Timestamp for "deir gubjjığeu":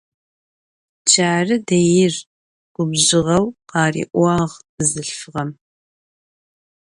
1.69-3.45